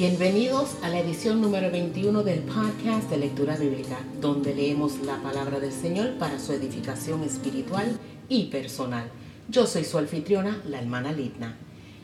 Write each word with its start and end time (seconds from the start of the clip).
Bienvenidos 0.00 0.76
a 0.82 0.88
la 0.88 0.98
edición 0.98 1.42
número 1.42 1.70
21 1.70 2.22
del 2.22 2.38
podcast 2.38 3.10
de 3.10 3.18
lectura 3.18 3.58
bíblica, 3.58 3.98
donde 4.18 4.54
leemos 4.54 4.98
la 5.00 5.22
palabra 5.22 5.60
del 5.60 5.72
Señor 5.72 6.14
para 6.16 6.40
su 6.40 6.54
edificación 6.54 7.22
espiritual 7.22 7.98
y 8.26 8.46
personal. 8.46 9.10
Yo 9.50 9.66
soy 9.66 9.84
su 9.84 9.98
anfitriona, 9.98 10.62
la 10.66 10.80
hermana 10.80 11.12
Lidna. 11.12 11.54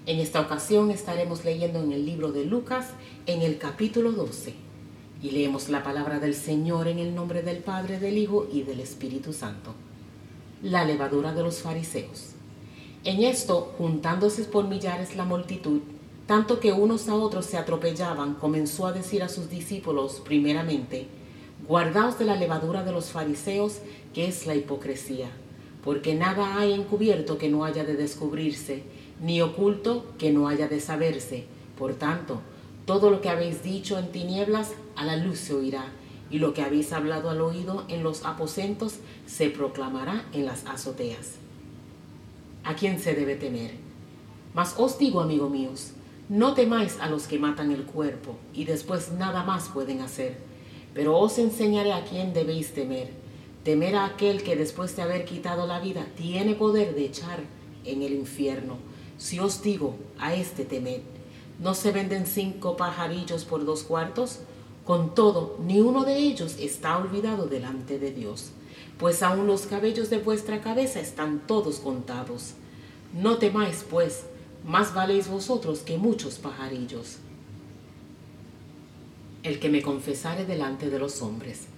En 0.05 0.21
esta 0.21 0.43
ocasión 0.43 0.91
estaremos 0.91 1.47
leyendo 1.47 1.81
en 1.83 1.93
el 1.93 2.05
libro 2.05 2.33
de 2.33 2.45
Lucas, 2.45 2.89
en 3.25 3.41
el 3.41 3.57
capítulo 3.57 4.13
12, 4.13 4.53
y 5.23 5.31
leemos 5.31 5.71
la 5.71 5.83
palabra 5.83 6.19
del 6.19 6.35
Señor 6.35 6.89
en 6.89 6.99
el 6.99 7.15
nombre 7.15 7.41
del 7.41 7.61
Padre, 7.61 7.99
del 7.99 8.19
Hijo 8.19 8.47
y 8.53 8.61
del 8.61 8.81
Espíritu 8.81 9.33
Santo. 9.33 9.73
La 10.63 10.85
levadura 10.85 11.33
de 11.33 11.43
los 11.43 11.61
fariseos. 11.61 12.33
En 13.05 13.23
esto, 13.23 13.73
juntándose 13.79 14.45
por 14.45 14.69
millares 14.69 15.17
la 15.17 15.25
multitud, 15.25 15.81
tanto 16.27 16.59
que 16.59 16.73
unos 16.73 17.09
a 17.09 17.15
otros 17.15 17.47
se 17.47 17.57
atropellaban, 17.57 18.35
comenzó 18.35 18.87
a 18.87 18.93
decir 18.93 19.23
a 19.23 19.29
sus 19.29 19.49
discípulos 19.49 20.21
primeramente, 20.25 21.07
guardaos 21.69 22.19
de 22.19 22.25
la 22.25 22.37
levadura 22.37 22.83
de 22.83 22.93
los 22.93 23.07
fariseos, 23.07 23.79
que 24.13 24.27
es 24.27 24.47
la 24.47 24.55
hipocresía, 24.55 25.29
porque 25.85 26.15
nada 26.15 26.59
hay 26.59 26.73
encubierto 26.73 27.39
que 27.39 27.49
no 27.49 27.65
haya 27.65 27.85
de 27.85 27.95
descubrirse, 27.95 28.83
ni 29.23 29.41
oculto 29.41 30.05
que 30.19 30.33
no 30.33 30.49
haya 30.49 30.69
de 30.69 30.81
saberse. 30.81 31.45
Por 31.79 31.95
tanto, 31.95 32.41
todo 32.87 33.11
lo 33.11 33.21
que 33.21 33.29
habéis 33.29 33.63
dicho 33.63 33.99
en 33.99 34.11
tinieblas, 34.11 34.73
a 34.97 35.05
la 35.05 35.17
luz 35.17 35.39
se 35.39 35.55
oirá, 35.55 35.93
y 36.31 36.39
lo 36.39 36.55
que 36.55 36.63
habéis 36.63 36.93
hablado 36.93 37.31
al 37.31 37.41
oído 37.41 37.85
en 37.89 38.03
los 38.03 38.25
aposentos, 38.25 38.97
se 39.27 39.49
proclamará 39.49 40.25
en 40.33 40.45
las 40.45 40.67
azoteas. 40.67 41.35
¿A 42.65 42.75
quién 42.75 42.99
se 42.99 43.15
debe 43.15 43.37
temer? 43.37 43.73
Mas 44.55 44.75
os 44.79 44.99
digo, 44.99 45.21
amigo 45.21 45.49
míos, 45.49 45.93
no 46.29 46.55
temáis 46.55 46.99
a 47.01 47.09
los 47.09 47.29
que 47.29 47.39
matan 47.39 47.71
el 47.71 47.85
cuerpo 47.85 48.37
y 48.53 48.65
después 48.65 49.13
nada 49.13 49.45
más 49.45 49.69
pueden 49.69 50.01
hacer, 50.01 50.37
pero 50.93 51.17
os 51.17 51.39
enseñaré 51.39 51.93
a 51.93 52.05
quién 52.05 52.33
debéis 52.33 52.75
temer. 52.75 53.11
Temer 53.63 53.95
a 53.97 54.07
aquel 54.07 54.43
que 54.43 54.57
después 54.57 54.97
de 54.97 55.03
haber 55.03 55.25
quitado 55.25 55.67
la 55.67 55.79
vida 55.79 56.07
tiene 56.17 56.55
poder 56.55 56.95
de 56.95 57.05
echar 57.05 57.41
en 57.85 58.03
el 58.03 58.13
infierno. 58.13 58.79
Si 59.19 59.39
os 59.39 59.63
digo, 59.63 59.95
a 60.19 60.35
este 60.35 60.65
temed, 60.65 61.01
¿no 61.61 61.75
se 61.75 61.93
venden 61.93 62.27
cinco 62.27 62.77
pajarillos 62.77 63.45
por 63.45 63.65
dos 63.65 63.83
cuartos? 63.83 64.41
Con 64.85 65.15
todo, 65.15 65.59
ni 65.65 65.81
uno 65.81 66.05
de 66.05 66.17
ellos 66.17 66.57
está 66.59 66.97
olvidado 66.97 67.47
delante 67.47 67.99
de 67.99 68.13
Dios, 68.13 68.51
pues 68.99 69.23
aun 69.23 69.47
los 69.47 69.67
cabellos 69.67 70.11
de 70.11 70.19
vuestra 70.19 70.61
cabeza 70.61 71.01
están 71.01 71.41
todos 71.47 71.79
contados. 71.79 72.55
No 73.13 73.39
temáis, 73.39 73.85
pues, 73.89 74.27
más 74.67 74.93
valéis 74.93 75.29
vosotros 75.29 75.81
que 75.81 75.97
muchos 75.97 76.35
pajarillos. 76.35 77.19
El 79.45 79.61
que 79.61 79.69
me 79.69 79.81
confesare 79.81 80.45
delante 80.45 80.91
de 80.91 80.99
los 80.99 81.23
hombres. 81.23 81.69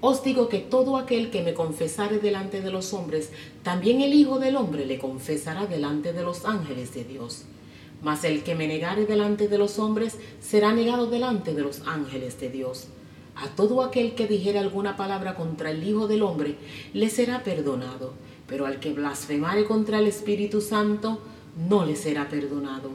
Os 0.00 0.22
digo 0.22 0.48
que 0.48 0.60
todo 0.60 0.96
aquel 0.96 1.30
que 1.30 1.42
me 1.42 1.54
confesare 1.54 2.20
delante 2.20 2.62
de 2.62 2.70
los 2.70 2.94
hombres, 2.94 3.30
también 3.64 4.00
el 4.00 4.14
Hijo 4.14 4.38
del 4.38 4.56
Hombre 4.56 4.86
le 4.86 4.98
confesará 4.98 5.66
delante 5.66 6.12
de 6.12 6.22
los 6.22 6.44
ángeles 6.44 6.94
de 6.94 7.04
Dios. 7.04 7.42
Mas 8.00 8.22
el 8.24 8.44
que 8.44 8.54
me 8.54 8.68
negare 8.68 9.06
delante 9.06 9.48
de 9.48 9.58
los 9.58 9.78
hombres, 9.80 10.16
será 10.40 10.72
negado 10.72 11.08
delante 11.08 11.52
de 11.52 11.62
los 11.62 11.82
ángeles 11.86 12.40
de 12.40 12.48
Dios. 12.48 12.86
A 13.34 13.48
todo 13.48 13.82
aquel 13.82 14.14
que 14.14 14.28
dijere 14.28 14.60
alguna 14.60 14.96
palabra 14.96 15.34
contra 15.34 15.72
el 15.72 15.82
Hijo 15.82 16.06
del 16.06 16.22
Hombre, 16.22 16.54
le 16.94 17.10
será 17.10 17.42
perdonado, 17.42 18.14
pero 18.46 18.66
al 18.66 18.78
que 18.78 18.92
blasfemare 18.92 19.64
contra 19.64 19.98
el 19.98 20.06
Espíritu 20.06 20.60
Santo, 20.60 21.20
no 21.56 21.84
le 21.84 21.96
será 21.96 22.28
perdonado. 22.28 22.90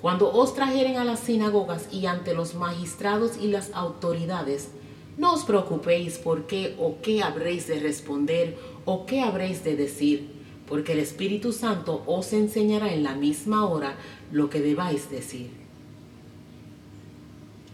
Cuando 0.00 0.32
os 0.32 0.54
trajeren 0.54 0.96
a 0.96 1.04
las 1.04 1.20
sinagogas 1.20 1.88
y 1.92 2.06
ante 2.06 2.34
los 2.34 2.54
magistrados 2.54 3.36
y 3.40 3.46
las 3.46 3.72
autoridades, 3.72 4.70
no 5.16 5.34
os 5.34 5.44
preocupéis 5.44 6.18
por 6.18 6.46
qué 6.46 6.74
o 6.78 6.96
qué 7.02 7.22
habréis 7.22 7.68
de 7.68 7.78
responder 7.78 8.56
o 8.84 9.06
qué 9.06 9.20
habréis 9.20 9.62
de 9.62 9.76
decir, 9.76 10.28
porque 10.66 10.92
el 10.92 10.98
Espíritu 10.98 11.52
Santo 11.52 12.02
os 12.06 12.32
enseñará 12.32 12.92
en 12.92 13.02
la 13.02 13.14
misma 13.14 13.66
hora 13.68 13.94
lo 14.32 14.48
que 14.50 14.60
debáis 14.60 15.10
decir. 15.10 15.50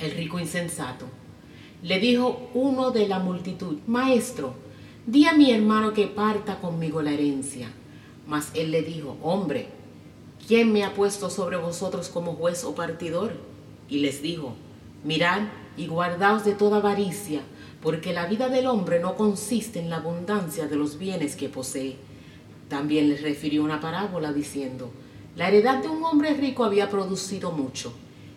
El 0.01 0.11
rico 0.11 0.39
insensato. 0.39 1.07
Le 1.83 2.01
dijo 2.01 2.51
uno 2.55 2.91
de 2.91 3.07
la 3.09 3.21
multitud, 3.21 3.79
Maestro, 3.87 4.53
di 5.07 5.27
a 5.27 5.33
mi 5.33 5.53
hermano 5.53 5.95
que 5.95 6.09
parta 6.09 6.61
conmigo 6.61 7.01
la 7.03 7.13
herencia. 7.13 7.71
Mas 8.27 8.51
él 8.55 8.73
le 8.73 8.83
dijo, 8.83 9.17
Hombre, 9.23 9.78
¿quién 10.47 10.73
me 10.73 10.85
ha 10.85 10.95
puesto 10.95 11.31
sobre 11.31 11.57
vosotros 11.57 12.09
como 12.09 12.35
juez 12.35 12.65
o 12.65 12.75
partidor? 12.75 13.33
Y 13.89 13.99
les 13.99 14.23
dijo, 14.23 14.55
mirad 15.05 15.43
y 15.77 15.87
guardaos 15.87 16.45
de 16.45 16.53
toda 16.53 16.79
avaricia, 16.79 17.43
porque 17.83 18.13
la 18.13 18.27
vida 18.27 18.49
del 18.49 18.67
hombre 18.67 19.01
no 19.01 19.17
consiste 19.17 19.79
en 19.79 19.91
la 19.91 19.97
abundancia 19.97 20.67
de 20.67 20.77
los 20.77 20.99
bienes 20.99 21.37
que 21.37 21.49
posee. 21.49 21.97
También 22.69 23.09
les 23.09 23.23
refirió 23.23 23.63
una 23.63 23.81
parábola 23.81 24.33
diciendo, 24.33 24.91
la 25.37 25.49
heredad 25.49 25.83
de 25.83 25.89
un 25.89 26.03
hombre 26.05 26.35
rico 26.35 26.65
había 26.65 26.91
producido 26.91 27.53
mucho, 27.53 27.93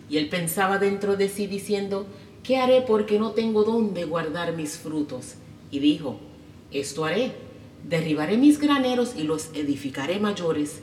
y 0.08 0.18
él 0.18 0.28
pensaba 0.28 0.78
dentro 0.78 1.16
de 1.16 1.28
sí 1.28 1.46
diciendo, 1.46 2.06
¿qué 2.42 2.58
haré 2.58 2.82
porque 2.82 3.18
no 3.18 3.32
tengo 3.32 3.64
dónde 3.64 4.04
guardar 4.04 4.54
mis 4.54 4.76
frutos? 4.76 5.34
Y 5.70 5.80
dijo, 5.80 6.18
esto 6.70 7.04
haré, 7.04 7.32
derribaré 7.88 8.36
mis 8.36 8.58
graneros 8.58 9.14
y 9.16 9.24
los 9.24 9.50
edificaré 9.54 10.20
mayores, 10.20 10.82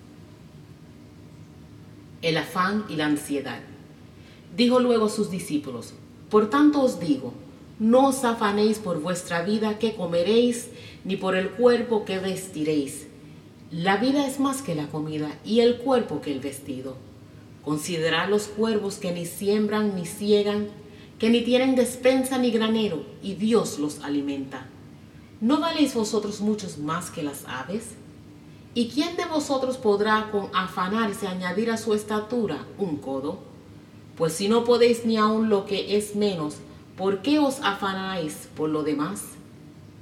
el 2.21 2.37
afán 2.37 2.85
y 2.89 2.95
la 2.95 3.05
ansiedad. 3.05 3.59
Dijo 4.55 4.79
luego 4.79 5.05
a 5.05 5.09
sus 5.09 5.31
discípulos, 5.31 5.93
Por 6.29 6.49
tanto 6.49 6.81
os 6.81 6.99
digo, 6.99 7.33
no 7.79 8.09
os 8.09 8.23
afanéis 8.23 8.77
por 8.77 9.01
vuestra 9.01 9.41
vida 9.41 9.79
que 9.79 9.95
comeréis, 9.95 10.69
ni 11.03 11.15
por 11.15 11.35
el 11.35 11.49
cuerpo 11.49 12.05
que 12.05 12.19
vestiréis. 12.19 13.07
La 13.71 13.97
vida 13.97 14.27
es 14.27 14.39
más 14.39 14.61
que 14.61 14.75
la 14.75 14.87
comida, 14.87 15.39
y 15.43 15.61
el 15.61 15.77
cuerpo 15.77 16.21
que 16.21 16.31
el 16.31 16.41
vestido. 16.41 16.95
Considerad 17.63 18.29
los 18.29 18.47
cuervos 18.47 18.95
que 18.95 19.11
ni 19.11 19.25
siembran 19.25 19.95
ni 19.95 20.05
ciegan, 20.05 20.67
que 21.17 21.29
ni 21.29 21.41
tienen 21.41 21.75
despensa 21.75 22.37
ni 22.37 22.51
granero, 22.51 23.03
y 23.23 23.35
Dios 23.35 23.79
los 23.79 24.01
alimenta. 24.01 24.67
¿No 25.39 25.59
valéis 25.59 25.95
vosotros 25.95 26.41
muchos 26.41 26.77
más 26.77 27.09
que 27.09 27.23
las 27.23 27.45
aves? 27.47 27.95
¿Y 28.73 28.87
quién 28.87 29.17
de 29.17 29.25
vosotros 29.25 29.75
podrá 29.75 30.29
con 30.31 30.49
afanarse 30.53 31.27
añadir 31.27 31.71
a 31.71 31.77
su 31.77 31.93
estatura 31.93 32.65
un 32.77 32.97
codo? 32.97 33.39
Pues 34.15 34.31
si 34.31 34.47
no 34.47 34.63
podéis 34.63 35.03
ni 35.05 35.17
aun 35.17 35.49
lo 35.49 35.65
que 35.65 35.97
es 35.97 36.15
menos, 36.15 36.55
¿por 36.95 37.21
qué 37.21 37.37
os 37.37 37.59
afanáis 37.63 38.47
por 38.55 38.69
lo 38.69 38.83
demás? 38.83 39.23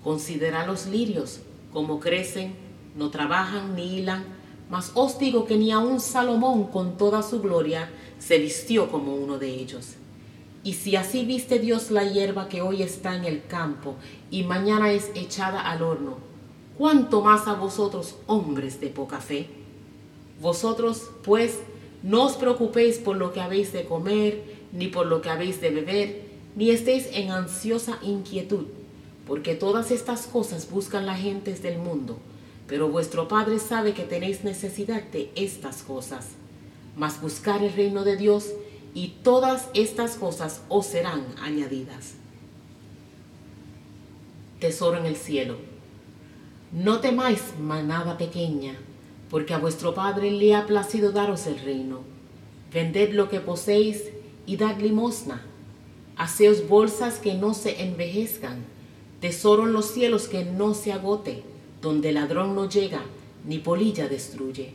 Considerad 0.04 0.68
los 0.68 0.86
lirios, 0.86 1.40
como 1.74 2.00
crecen, 2.00 2.54
no 2.96 3.10
trabajan 3.10 3.76
ni 3.76 3.98
hilan, 3.98 4.24
mas 4.70 4.92
os 4.94 5.18
digo 5.18 5.46
que 5.46 5.58
ni 5.58 5.72
aun 5.72 6.00
Salomón 6.00 6.66
con 6.66 6.96
toda 6.96 7.24
su 7.24 7.42
gloria 7.42 7.90
se 8.20 8.38
vistió 8.38 8.92
como 8.92 9.16
uno 9.16 9.40
de 9.40 9.50
ellos. 9.50 9.96
Y 10.64 10.74
si 10.74 10.96
así 10.96 11.26
viste 11.26 11.58
Dios 11.58 11.90
la 11.90 12.04
hierba 12.04 12.48
que 12.50 12.62
hoy 12.62 12.84
está 12.84 13.16
en 13.16 13.26
el 13.26 13.44
campo 13.48 13.96
y 14.30 14.44
mañana 14.44 14.92
es 14.92 15.10
echada 15.16 15.62
al 15.62 15.82
horno, 15.82 16.29
cuánto 16.80 17.22
más 17.22 17.46
a 17.50 17.56
vosotros, 17.56 18.16
hombres 18.26 18.80
de 18.80 18.88
poca 18.88 19.20
fe. 19.20 19.48
Vosotros, 20.42 21.12
pues, 21.24 21.60
no 22.04 22.24
os 22.24 22.38
preocupéis 22.38 23.00
por 23.00 23.18
lo 23.18 23.34
que 23.34 23.42
habéis 23.42 23.74
de 23.74 23.84
comer, 23.84 24.42
ni 24.72 24.88
por 24.88 25.06
lo 25.06 25.22
que 25.22 25.30
habéis 25.30 25.60
de 25.60 25.72
beber, 25.72 26.22
ni 26.56 26.70
estéis 26.70 27.10
en 27.12 27.32
ansiosa 27.32 28.00
inquietud, 28.02 28.68
porque 29.28 29.56
todas 29.56 29.92
estas 29.92 30.26
cosas 30.26 30.72
buscan 30.72 31.06
las 31.06 31.20
gentes 31.20 31.62
del 31.62 31.80
mundo, 31.80 32.18
pero 32.66 32.88
vuestro 32.88 33.28
Padre 33.28 33.60
sabe 33.60 33.94
que 33.94 34.04
tenéis 34.04 34.46
necesidad 34.46 35.04
de 35.04 35.32
estas 35.36 35.84
cosas. 35.84 36.28
Mas 36.96 37.22
buscar 37.22 37.62
el 37.62 37.74
reino 37.74 38.06
de 38.06 38.16
Dios, 38.16 38.54
y 38.94 39.16
todas 39.22 39.68
estas 39.74 40.16
cosas 40.16 40.62
os 40.70 40.86
serán 40.86 41.26
añadidas. 41.42 42.14
Tesoro 44.62 44.98
en 44.98 45.06
el 45.06 45.18
cielo. 45.18 45.58
No 46.72 47.00
temáis, 47.00 47.42
manada 47.60 48.18
pequeña, 48.18 48.76
porque 49.32 49.56
a 49.56 49.58
vuestro 49.58 49.96
Padre 49.96 50.30
le 50.30 50.54
ha 50.54 50.68
placido 50.68 51.12
daros 51.12 51.48
el 51.48 51.60
reino. 51.60 52.02
Vended 52.72 53.14
lo 53.14 53.28
que 53.28 53.40
poseéis 53.40 54.04
y 54.46 54.56
dad 54.58 54.78
limosna. 54.78 55.42
Haceos 56.16 56.68
bolsas 56.68 57.18
que 57.18 57.34
no 57.34 57.56
se 57.56 57.82
envejezcan, 57.82 58.66
tesoro 59.20 59.66
en 59.66 59.74
los 59.74 59.88
cielos 59.88 60.28
que 60.28 60.46
no 60.46 60.76
se 60.76 60.92
agote, 60.92 61.44
donde 61.82 62.12
ladrón 62.12 62.54
no 62.54 62.70
llega, 62.70 63.02
ni 63.46 63.58
polilla 63.58 64.08
destruye. 64.08 64.74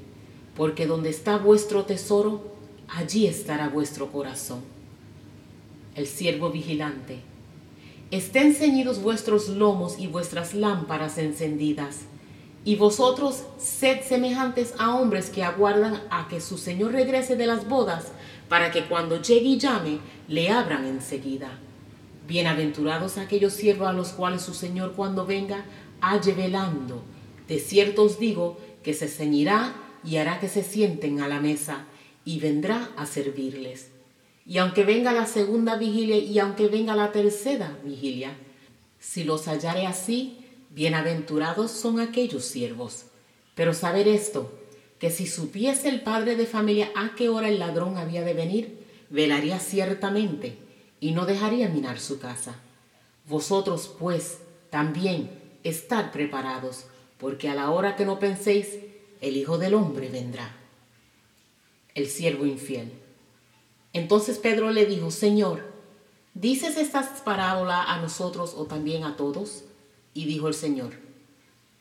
Porque 0.57 0.87
donde 0.87 1.11
está 1.11 1.39
vuestro 1.39 1.85
tesoro, 1.85 2.43
allí 2.89 3.27
estará 3.27 3.69
vuestro 3.69 4.11
corazón. 4.11 4.63
El 5.95 6.09
siervo 6.09 6.51
vigilante. 6.51 7.34
Estén 8.15 8.55
ceñidos 8.55 9.03
vuestros 9.03 9.49
lomos 9.49 9.99
y 9.99 10.07
vuestras 10.07 10.55
lámparas 10.55 11.19
encendidas. 11.19 12.03
Y 12.65 12.77
vosotros 12.77 13.43
sed 13.59 14.03
semejantes 14.07 14.73
a 14.79 14.95
hombres 14.95 15.31
que 15.31 15.43
aguardan 15.43 16.01
a 16.11 16.29
que 16.29 16.41
su 16.41 16.57
Señor 16.57 16.93
regrese 16.93 17.35
de 17.35 17.49
las 17.49 17.69
bodas 17.69 18.13
para 18.49 18.71
que 18.71 18.85
cuando 18.85 19.21
llegue 19.21 19.49
y 19.49 19.59
llame, 19.59 19.99
le 20.29 20.49
abran 20.49 20.85
enseguida. 20.85 21.59
Bienaventurados 22.29 23.19
aquellos 23.19 23.53
siervos 23.53 23.89
a 23.89 23.93
los 23.93 24.11
cuales 24.11 24.43
su 24.43 24.55
Señor 24.55 24.93
cuando 24.93 25.27
venga, 25.27 25.65
halle 26.01 26.35
velando. 26.35 27.03
De 27.49 27.59
cierto 27.59 28.05
os 28.05 28.21
digo 28.21 28.59
que 28.85 28.95
se 28.95 29.09
ceñirá 29.09 29.75
y 30.05 30.19
hará 30.19 30.39
que 30.39 30.49
se 30.49 30.63
sienten 30.63 31.21
a 31.21 31.27
la 31.27 31.41
mesa, 31.41 31.87
y 32.25 32.39
vendrá 32.39 32.91
a 32.97 33.07
servirles. 33.07 33.89
Y 34.47 34.59
aunque 34.59 34.85
venga 34.85 35.13
la 35.13 35.27
segunda 35.27 35.77
vigilia 35.77 36.17
y 36.17 36.39
aunque 36.39 36.69
venga 36.69 36.95
la 36.95 37.13
tercera 37.13 37.79
vigilia, 37.83 38.37
si 38.99 39.25
los 39.25 39.47
hallare 39.49 39.87
así, 39.87 40.45
bienaventurados 40.71 41.71
son 41.71 42.01
aquellos 42.01 42.45
siervos. 42.45 43.07
Pero 43.55 43.73
saber 43.73 44.09
esto, 44.09 44.53
que 44.99 45.11
si 45.11 45.27
supiese 45.27 45.89
el 45.89 46.03
padre 46.03 46.37
de 46.37 46.47
familia 46.47 46.91
a 46.95 47.15
qué 47.15 47.29
hora 47.29 47.49
el 47.49 47.59
ladrón 47.59 47.97
había 47.97 48.23
de 48.23 48.35
venir, 48.35 48.85
velaría 49.11 49.59
ciertamente 49.61 50.59
y 51.01 51.13
no 51.13 51.27
dejaría 51.27 51.69
minar 51.69 52.01
su 52.01 52.19
casa. 52.19 52.61
Vosotros, 53.27 53.95
pues, 53.99 54.39
también 54.71 55.31
estad 55.63 56.11
preparados, 56.11 56.87
porque 57.19 57.49
a 57.49 57.55
la 57.55 57.71
hora 57.71 57.97
que 57.97 58.05
no 58.05 58.19
penséis, 58.19 58.79
el 59.21 59.37
Hijo 59.37 59.57
del 59.57 59.75
Hombre 59.75 60.09
vendrá. 60.09 60.55
El 61.95 62.09
siervo 62.09 62.45
infiel. 62.45 63.04
Entonces 63.95 64.39
Pedro 64.39 64.71
le 64.71 64.85
dijo, 64.85 65.11
Señor, 65.11 65.63
¿dices 66.35 66.77
estas 66.77 67.23
parábolas 67.23 67.87
a 67.89 68.01
nosotros 68.03 68.53
o 68.55 68.67
también 68.67 69.05
a 69.05 69.17
todos? 69.17 69.65
Y 70.13 70.27
dijo 70.27 70.49
el 70.49 70.55
Señor, 70.55 71.05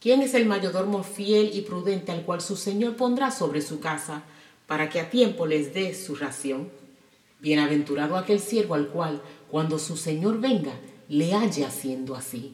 ¿Quién 0.03 0.21
es 0.21 0.33
el 0.33 0.45
mayordomo 0.45 1.01
fiel 1.01 1.51
y 1.53 1.61
prudente 1.61 2.11
al 2.11 2.23
cual 2.23 2.41
su 2.41 2.57
Señor 2.57 2.97
pondrá 2.97 3.31
sobre 3.31 3.61
su 3.61 3.79
casa 3.79 4.23
para 4.67 4.89
que 4.89 4.99
a 4.99 5.09
tiempo 5.09 5.45
les 5.45 5.73
dé 5.73 5.95
su 5.95 6.15
ración? 6.15 6.69
Bienaventurado 7.39 8.17
aquel 8.17 8.41
siervo 8.41 8.75
al 8.75 8.89
cual, 8.89 9.21
cuando 9.49 9.79
su 9.79 9.95
Señor 9.95 10.41
venga, 10.41 10.73
le 11.07 11.33
halle 11.33 11.63
haciendo 11.63 12.15
así. 12.15 12.53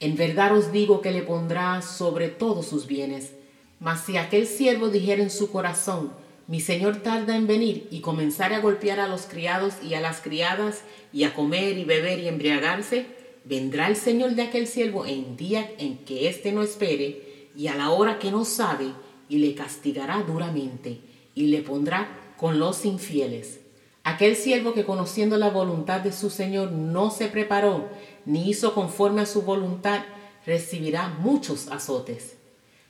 En 0.00 0.16
verdad 0.16 0.56
os 0.56 0.72
digo 0.72 1.00
que 1.00 1.12
le 1.12 1.22
pondrá 1.22 1.80
sobre 1.80 2.26
todos 2.26 2.66
sus 2.66 2.88
bienes. 2.88 3.34
Mas 3.78 4.00
si 4.00 4.16
aquel 4.16 4.48
siervo 4.48 4.88
dijera 4.88 5.22
en 5.22 5.30
su 5.30 5.52
corazón, 5.52 6.10
mi 6.46 6.60
Señor 6.60 6.96
tarda 6.96 7.36
en 7.36 7.46
venir 7.46 7.88
y 7.90 8.00
comenzara 8.00 8.56
a 8.56 8.60
golpear 8.60 9.00
a 9.00 9.08
los 9.08 9.22
criados 9.22 9.74
y 9.82 9.94
a 9.94 10.00
las 10.00 10.20
criadas 10.20 10.82
y 11.12 11.24
a 11.24 11.34
comer 11.34 11.78
y 11.78 11.84
beber 11.84 12.18
y 12.18 12.28
embriagarse, 12.28 13.06
vendrá 13.44 13.88
el 13.88 13.96
Señor 13.96 14.34
de 14.34 14.42
aquel 14.42 14.66
siervo 14.66 15.06
en 15.06 15.36
día 15.36 15.70
en 15.78 15.98
que 15.98 16.28
éste 16.28 16.52
no 16.52 16.62
espere 16.62 17.50
y 17.56 17.68
a 17.68 17.76
la 17.76 17.90
hora 17.90 18.18
que 18.18 18.30
no 18.30 18.44
sabe 18.44 18.92
y 19.28 19.38
le 19.38 19.54
castigará 19.54 20.22
duramente 20.26 21.00
y 21.34 21.46
le 21.46 21.62
pondrá 21.62 22.34
con 22.36 22.58
los 22.58 22.84
infieles. 22.84 23.60
Aquel 24.02 24.36
siervo 24.36 24.74
que 24.74 24.84
conociendo 24.84 25.38
la 25.38 25.48
voluntad 25.48 26.00
de 26.00 26.12
su 26.12 26.28
Señor 26.28 26.72
no 26.72 27.10
se 27.10 27.28
preparó 27.28 27.88
ni 28.26 28.50
hizo 28.50 28.74
conforme 28.74 29.22
a 29.22 29.26
su 29.26 29.42
voluntad, 29.42 30.02
recibirá 30.44 31.08
muchos 31.08 31.68
azotes. 31.68 32.36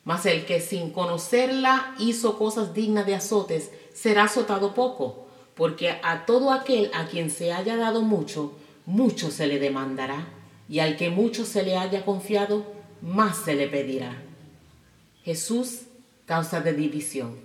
Mas 0.05 0.27
el 0.27 0.45
que 0.45 0.61
sin 0.61 0.91
conocerla 0.91 1.95
hizo 1.99 2.39
cosas 2.39 2.75
dignas 2.75 3.07
de 3.07 3.15
azotes, 3.15 3.71
será 3.93 4.25
azotado 4.25 4.75
poco, 4.75 5.27
porque 5.55 5.99
a 6.03 6.27
todo 6.27 6.53
aquel 6.53 6.91
a 6.95 7.07
quien 7.07 7.31
se 7.31 7.53
haya 7.53 7.77
dado 7.77 8.03
mucho, 8.03 8.53
mucho 8.87 9.31
se 9.31 9.47
le 9.47 9.59
demandará 9.59 10.27
y 10.69 10.79
al 10.81 10.97
que 10.97 11.11
mucho 11.11 11.45
se 11.45 11.63
le 11.63 11.77
haya 11.77 12.05
confiado, 12.05 12.65
más 13.03 13.37
se 13.37 13.55
le 13.55 13.69
pedirá. 13.69 14.23
Jesús, 15.25 15.83
causa 16.27 16.61
de 16.61 16.73
división. 16.73 17.39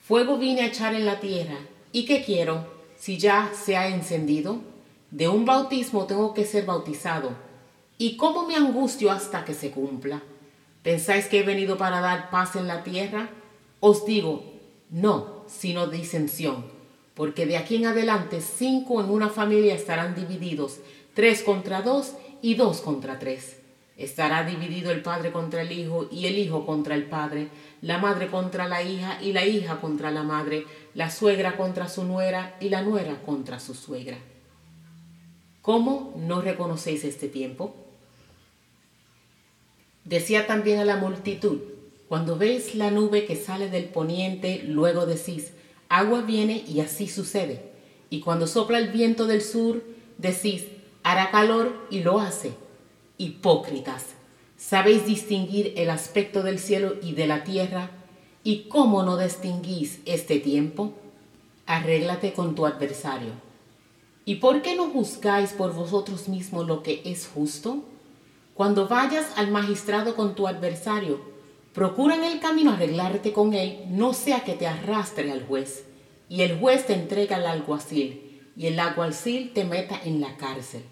Fuego 0.00 0.38
vine 0.38 0.62
a 0.62 0.66
echar 0.66 0.94
en 0.94 1.04
la 1.04 1.20
tierra, 1.20 1.58
¿y 1.92 2.06
qué 2.06 2.24
quiero 2.24 2.66
si 2.96 3.18
ya 3.18 3.52
se 3.54 3.76
ha 3.76 3.88
encendido? 3.88 4.60
De 5.10 5.28
un 5.28 5.44
bautismo 5.44 6.06
tengo 6.06 6.32
que 6.34 6.44
ser 6.44 6.64
bautizado, 6.64 7.30
¿y 7.98 8.16
cómo 8.16 8.46
me 8.46 8.56
angustio 8.56 9.10
hasta 9.10 9.44
que 9.44 9.54
se 9.54 9.70
cumpla? 9.70 10.22
¿Pensáis 10.82 11.26
que 11.26 11.40
he 11.40 11.42
venido 11.42 11.76
para 11.76 12.00
dar 12.00 12.30
paz 12.30 12.56
en 12.56 12.66
la 12.66 12.82
tierra? 12.82 13.28
Os 13.80 14.06
digo, 14.06 14.44
no, 14.90 15.44
sino 15.46 15.86
disensión, 15.86 16.64
porque 17.14 17.46
de 17.46 17.56
aquí 17.56 17.76
en 17.76 17.86
adelante 17.86 18.40
cinco 18.40 19.00
en 19.00 19.10
una 19.10 19.28
familia 19.28 19.74
estarán 19.74 20.14
divididos, 20.14 20.78
tres 21.14 21.42
contra 21.42 21.82
dos 21.82 22.14
y 22.42 22.54
dos 22.54 22.80
contra 22.80 23.18
tres. 23.18 23.56
Estará 23.96 24.44
dividido 24.44 24.92
el 24.92 25.02
padre 25.02 25.32
contra 25.32 25.62
el 25.62 25.72
hijo 25.72 26.06
y 26.12 26.26
el 26.26 26.38
hijo 26.38 26.64
contra 26.64 26.94
el 26.94 27.04
padre, 27.06 27.48
la 27.82 27.98
madre 27.98 28.28
contra 28.28 28.68
la 28.68 28.82
hija 28.82 29.18
y 29.20 29.32
la 29.32 29.44
hija 29.44 29.80
contra 29.80 30.12
la 30.12 30.22
madre, 30.22 30.64
la 30.94 31.10
suegra 31.10 31.56
contra 31.56 31.88
su 31.88 32.04
nuera 32.04 32.56
y 32.60 32.68
la 32.68 32.82
nuera 32.82 33.20
contra 33.22 33.58
su 33.58 33.74
suegra. 33.74 34.16
¿Cómo 35.62 36.14
no 36.16 36.40
reconocéis 36.40 37.04
este 37.04 37.28
tiempo? 37.28 37.87
Decía 40.08 40.46
también 40.46 40.78
a 40.78 40.86
la 40.86 40.96
multitud, 40.96 41.58
cuando 42.08 42.38
veis 42.38 42.74
la 42.74 42.90
nube 42.90 43.26
que 43.26 43.36
sale 43.36 43.68
del 43.68 43.84
poniente, 43.84 44.62
luego 44.66 45.04
decís, 45.04 45.52
agua 45.90 46.22
viene 46.22 46.64
y 46.66 46.80
así 46.80 47.08
sucede. 47.08 47.72
Y 48.08 48.20
cuando 48.20 48.46
sopla 48.46 48.78
el 48.78 48.88
viento 48.88 49.26
del 49.26 49.42
sur, 49.42 49.82
decís, 50.16 50.64
hará 51.02 51.30
calor 51.30 51.86
y 51.90 52.00
lo 52.00 52.20
hace. 52.20 52.52
Hipócritas, 53.18 54.06
¿sabéis 54.56 55.04
distinguir 55.04 55.74
el 55.76 55.90
aspecto 55.90 56.42
del 56.42 56.58
cielo 56.58 56.94
y 57.02 57.12
de 57.12 57.26
la 57.26 57.44
tierra? 57.44 57.90
¿Y 58.42 58.60
cómo 58.68 59.02
no 59.02 59.18
distinguís 59.18 60.00
este 60.06 60.38
tiempo? 60.38 60.94
Arréglate 61.66 62.32
con 62.32 62.54
tu 62.54 62.64
adversario. 62.64 63.32
¿Y 64.24 64.36
por 64.36 64.62
qué 64.62 64.74
no 64.74 64.88
juzgáis 64.88 65.50
por 65.50 65.74
vosotros 65.74 66.28
mismos 66.28 66.66
lo 66.66 66.82
que 66.82 67.02
es 67.04 67.26
justo? 67.26 67.84
Cuando 68.58 68.88
vayas 68.88 69.24
al 69.36 69.52
magistrado 69.52 70.16
con 70.16 70.34
tu 70.34 70.48
adversario, 70.48 71.20
procura 71.72 72.16
en 72.16 72.24
el 72.24 72.40
camino 72.40 72.72
arreglarte 72.72 73.32
con 73.32 73.54
él, 73.54 73.84
no 73.88 74.12
sea 74.12 74.42
que 74.42 74.54
te 74.54 74.66
arrastre 74.66 75.30
al 75.30 75.46
juez, 75.46 75.84
y 76.28 76.42
el 76.42 76.58
juez 76.58 76.84
te 76.84 76.94
entrega 76.94 77.36
al 77.36 77.46
alguacil, 77.46 78.42
y 78.56 78.66
el 78.66 78.80
alguacil 78.80 79.52
te 79.52 79.64
meta 79.64 80.00
en 80.04 80.20
la 80.20 80.36
cárcel. 80.36 80.82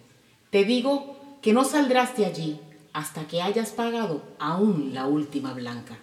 Te 0.51 0.63
digo 0.63 1.17
que 1.43 1.53
no 1.53 1.65
saldrás 1.65 2.17
de 2.17 2.27
allí 2.27 2.61
hasta 2.93 3.27
que 3.27 3.43
hayas 3.43 3.73
pagado 3.73 4.23
aún 4.39 4.95
la 4.95 5.07
última 5.07 5.53
blanca. 5.53 5.99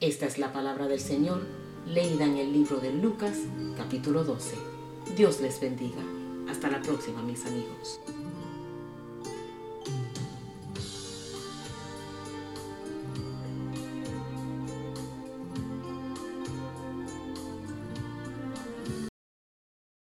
Esta 0.00 0.26
es 0.26 0.36
la 0.36 0.52
palabra 0.52 0.88
del 0.88 0.98
Señor, 0.98 1.46
leída 1.86 2.24
en 2.24 2.38
el 2.38 2.52
libro 2.52 2.78
de 2.78 2.92
Lucas, 2.92 3.38
capítulo 3.76 4.24
12. 4.24 4.56
Dios 5.16 5.40
les 5.42 5.60
bendiga. 5.60 6.02
Hasta 6.50 6.68
la 6.68 6.82
próxima, 6.82 7.22
mis 7.22 7.46
amigos. 7.46 8.00